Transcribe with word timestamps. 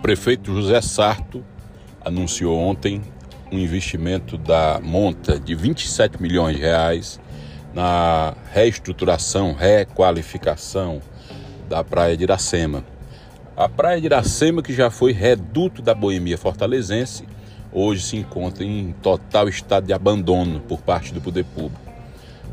prefeito 0.00 0.54
José 0.54 0.80
Sarto 0.80 1.44
anunciou 2.02 2.58
ontem 2.58 3.02
um 3.52 3.58
investimento 3.58 4.38
da 4.38 4.80
monta 4.82 5.38
de 5.38 5.54
27 5.54 6.20
milhões 6.20 6.56
de 6.56 6.62
reais 6.62 7.20
na 7.74 8.34
reestruturação, 8.52 9.52
requalificação 9.52 11.02
da 11.68 11.84
Praia 11.84 12.16
de 12.16 12.24
Iracema. 12.24 12.82
A 13.56 13.68
Praia 13.68 14.00
de 14.00 14.06
Iracema, 14.06 14.62
que 14.62 14.72
já 14.72 14.90
foi 14.90 15.12
reduto 15.12 15.82
da 15.82 15.94
boemia 15.94 16.38
fortalezense, 16.38 17.24
hoje 17.70 18.02
se 18.02 18.16
encontra 18.16 18.64
em 18.64 18.92
total 19.02 19.48
estado 19.48 19.86
de 19.86 19.92
abandono 19.92 20.60
por 20.60 20.80
parte 20.80 21.12
do 21.12 21.20
poder 21.20 21.44
público. 21.44 21.89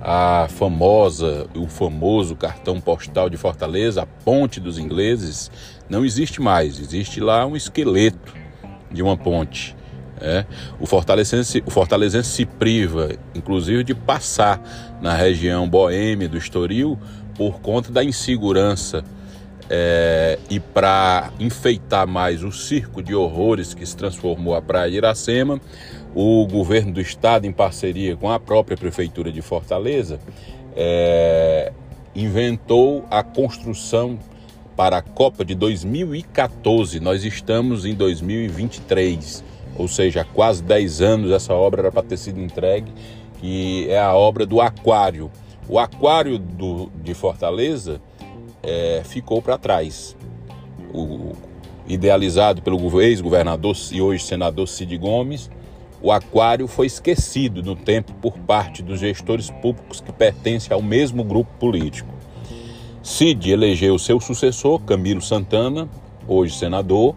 A 0.02 0.48
famosa, 0.50 1.48
o 1.56 1.68
famoso 1.68 2.36
cartão 2.36 2.80
postal 2.80 3.30
de 3.30 3.38
Fortaleza, 3.38 4.04
a 4.04 4.06
Ponte 4.06 4.60
dos 4.60 4.78
Ingleses, 4.78 5.52
não 5.90 6.06
existe 6.06 6.42
mais. 6.42 6.80
Existe 6.80 7.20
lá 7.20 7.46
um 7.46 7.56
esqueleto 7.56 8.34
de 8.92 9.02
uma 9.02 9.18
ponte. 9.18 9.76
É. 10.20 10.46
O, 10.80 10.88
fortalezense, 10.88 11.64
o 11.66 11.70
fortalezense 11.70 12.30
se 12.30 12.46
priva, 12.46 13.10
inclusive, 13.36 13.84
de 13.84 13.94
passar 13.94 14.60
na 15.00 15.14
região 15.14 15.70
boêmia 15.70 16.28
do 16.28 16.38
Estoril 16.38 16.98
por 17.36 17.60
conta 17.62 17.92
da 17.92 18.04
insegurança 18.04 19.04
é, 19.70 20.40
e 20.50 20.60
para 20.60 21.32
enfeitar 21.40 22.08
mais 22.08 22.44
o 22.44 22.52
circo 22.52 23.02
de 23.02 23.14
horrores 23.14 23.74
que 23.74 23.86
se 23.86 23.96
transformou 23.96 24.56
a 24.56 24.62
Praia 24.62 24.90
de 24.90 24.98
Iracema, 24.98 25.60
o 26.16 26.48
governo 26.48 26.94
do 26.94 27.02
estado, 27.02 27.46
em 27.46 27.52
parceria 27.52 28.16
com 28.16 28.32
a 28.32 28.40
própria 28.40 28.78
prefeitura 28.78 29.32
de 29.32 29.42
Fortaleza, 29.42 30.20
é, 30.76 31.72
inventou 32.16 33.06
a 33.12 33.22
construção 33.22 34.18
para 34.76 34.98
a 34.98 35.02
Copa 35.02 35.44
de 35.44 35.54
2014. 35.54 37.00
Nós 37.00 37.24
estamos 37.24 37.86
em 37.86 37.94
2023, 37.94 39.44
ou 39.76 39.88
seja, 39.88 40.22
há 40.22 40.26
quase 40.26 40.64
10 40.64 41.02
anos 41.02 41.32
essa 41.32 41.54
obra 41.54 41.82
era 41.82 41.92
para 41.92 42.04
ter 42.04 42.18
sido 42.18 42.40
entregue, 42.40 42.92
que 43.40 43.88
é 43.90 44.00
a 44.00 44.14
obra 44.14 44.46
do 44.46 44.62
Aquário. 44.62 45.30
O 45.68 45.78
Aquário 45.78 46.40
do, 46.40 46.90
de 47.04 47.14
Fortaleza 47.14 48.00
é, 48.68 49.02
ficou 49.06 49.42
para 49.42 49.58
trás. 49.58 50.16
O, 50.94 51.32
idealizado 51.88 52.62
pelo 52.62 53.02
ex-governador 53.02 53.76
e 53.94 54.02
hoje 54.02 54.24
senador 54.26 54.68
Cid 54.68 54.98
Gomes, 54.98 55.50
o 56.02 56.12
aquário 56.12 56.68
foi 56.68 56.86
esquecido 56.86 57.64
no 57.64 57.76
tempo 57.76 58.14
por 58.22 58.38
parte 58.40 58.84
dos 58.84 59.00
gestores 59.00 59.50
públicos 59.50 60.02
que 60.02 60.12
pertencem 60.12 60.74
ao 60.74 60.82
mesmo 60.82 61.24
grupo 61.24 61.50
político. 61.58 62.14
Cid 63.02 63.50
elegeu 63.50 63.98
seu 63.98 64.20
sucessor, 64.20 64.82
Camilo 64.82 65.22
Santana, 65.22 65.90
hoje 66.28 66.58
senador. 66.58 67.16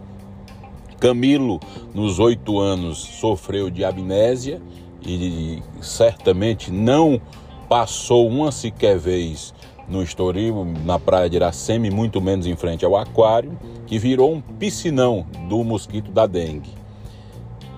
Camilo, 0.99 1.59
nos 1.93 2.17
oito 2.17 2.59
anos, 2.59 2.97
sofreu 2.97 3.69
de 3.69 3.83
amnésia 3.83 4.61
e 5.05 5.61
certamente 5.81 6.71
não 6.71 7.19
passou 7.67 8.27
uma 8.27 8.51
sequer 8.51 8.97
vez 8.97 9.53
no 9.91 10.01
Estoril, 10.01 10.65
na 10.85 10.97
praia 10.97 11.29
de 11.29 11.35
Iracema 11.35 11.85
e 11.85 11.91
muito 11.91 12.21
menos 12.21 12.47
em 12.47 12.55
frente 12.55 12.85
ao 12.85 12.95
aquário, 12.95 13.59
que 13.85 13.99
virou 13.99 14.33
um 14.33 14.39
piscinão 14.39 15.27
do 15.49 15.63
mosquito 15.63 16.11
da 16.11 16.25
dengue. 16.25 16.71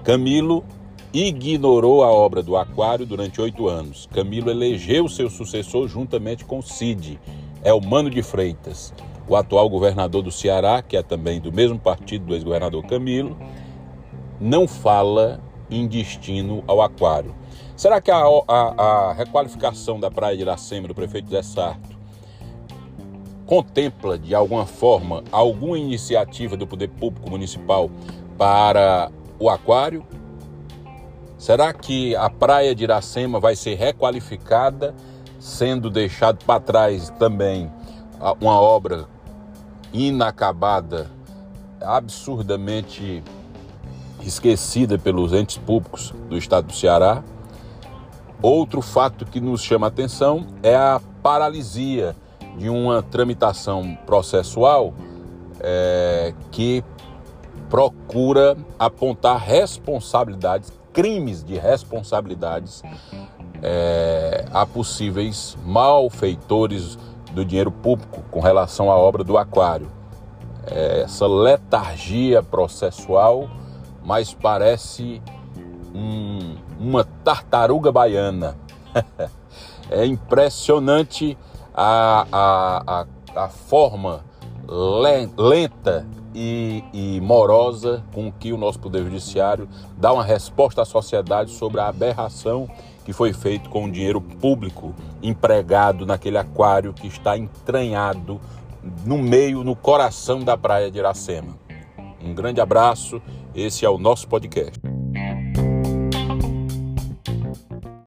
Camilo 0.03 0.63
ignorou 1.11 2.03
a 2.03 2.11
obra 2.11 2.43
do 2.43 2.55
aquário 2.55 3.05
durante 3.05 3.41
oito 3.41 3.67
anos. 3.67 4.07
Camilo 4.13 4.51
elegeu 4.51 5.09
seu 5.09 5.29
sucessor 5.29 5.87
juntamente 5.87 6.45
com 6.45 6.61
Cid, 6.61 7.19
Elmano 7.63 8.09
de 8.09 8.21
Freitas, 8.21 8.93
o 9.27 9.35
atual 9.35 9.67
governador 9.69 10.21
do 10.21 10.31
Ceará, 10.31 10.81
que 10.81 10.95
é 10.95 11.01
também 11.01 11.39
do 11.39 11.51
mesmo 11.51 11.79
partido 11.79 12.25
do 12.25 12.35
ex-governador 12.35 12.85
Camilo, 12.85 13.35
não 14.39 14.67
fala 14.67 15.39
em 15.69 15.87
destino 15.87 16.63
ao 16.67 16.81
aquário. 16.81 17.33
Será 17.75 17.99
que 17.99 18.11
a, 18.11 18.17
a, 18.17 19.09
a, 19.09 19.13
requalificação 19.13 19.99
da 19.99 20.11
Praia 20.11 20.35
de 20.35 20.43
Iracema 20.43 20.87
do 20.87 20.93
prefeito 20.93 21.29
Zé 21.29 21.41
Sarto 21.41 21.92
contempla 23.45 24.17
de 24.17 24.33
alguma 24.33 24.65
forma 24.65 25.23
alguma 25.31 25.77
iniciativa 25.77 26.55
do 26.55 26.65
poder 26.65 26.89
público 26.89 27.29
municipal 27.29 27.89
para 28.37 29.11
o 29.39 29.49
aquário? 29.49 30.05
Será 31.37 31.73
que 31.73 32.15
a 32.15 32.29
praia 32.29 32.73
de 32.73 32.85
Iracema 32.85 33.39
vai 33.39 33.55
ser 33.55 33.75
requalificada, 33.75 34.95
sendo 35.39 35.89
deixado 35.89 36.43
para 36.45 36.59
trás 36.59 37.09
também 37.19 37.69
uma 38.39 38.61
obra 38.61 39.07
inacabada, 39.91 41.11
absurdamente 41.81 43.21
esquecida 44.21 44.97
pelos 44.97 45.33
entes 45.33 45.57
públicos 45.57 46.13
do 46.29 46.37
estado 46.37 46.67
do 46.67 46.73
Ceará? 46.73 47.21
Outro 48.41 48.81
fato 48.81 49.25
que 49.25 49.41
nos 49.41 49.61
chama 49.61 49.87
a 49.87 49.89
atenção 49.89 50.47
é 50.61 50.75
a 50.75 51.01
paralisia 51.21 52.15
de 52.57 52.69
uma 52.69 53.01
tramitação 53.01 53.97
processual 54.05 54.93
é, 55.59 56.33
que 56.51 56.83
procura 57.69 58.55
apontar 58.77 59.37
responsabilidades, 59.37 60.71
crimes 60.91 61.43
de 61.43 61.57
responsabilidades 61.57 62.83
é, 63.61 64.45
a 64.53 64.65
possíveis 64.65 65.57
malfeitores 65.65 66.97
do 67.31 67.43
dinheiro 67.43 67.71
público 67.71 68.21
com 68.29 68.39
relação 68.39 68.91
à 68.91 68.95
obra 68.95 69.23
do 69.23 69.37
aquário. 69.37 69.89
É, 70.67 71.01
essa 71.01 71.25
letargia 71.25 72.43
processual, 72.43 73.49
mas 74.03 74.33
parece 74.33 75.21
um, 75.95 76.55
uma 76.79 77.03
tartaruga 77.23 77.91
baiana. 77.91 78.57
é 79.89 80.05
impressionante 80.05 81.37
a, 81.73 82.27
a, 82.31 83.05
a, 83.35 83.45
a 83.45 83.49
forma 83.49 84.23
lenta 85.37 86.05
e, 86.33 86.83
e, 86.93 87.21
morosa 87.21 88.03
com 88.13 88.31
que 88.31 88.51
o 88.51 88.57
nosso 88.57 88.79
Poder 88.79 89.03
Judiciário 89.03 89.67
dá 89.97 90.11
uma 90.11 90.23
resposta 90.23 90.81
à 90.81 90.85
sociedade 90.85 91.51
sobre 91.51 91.79
a 91.79 91.87
aberração 91.87 92.67
que 93.05 93.13
foi 93.13 93.33
feito 93.33 93.69
com 93.69 93.85
o 93.85 93.91
dinheiro 93.91 94.21
público 94.21 94.95
empregado 95.21 96.05
naquele 96.05 96.37
aquário 96.37 96.93
que 96.93 97.07
está 97.07 97.37
entranhado 97.37 98.39
no 99.05 99.17
meio, 99.17 99.63
no 99.63 99.75
coração 99.75 100.43
da 100.43 100.57
praia 100.57 100.89
de 100.89 100.99
Iracema. 100.99 101.57
Um 102.23 102.33
grande 102.33 102.61
abraço, 102.61 103.21
esse 103.53 103.85
é 103.85 103.89
o 103.89 103.97
nosso 103.97 104.27
podcast. 104.27 104.92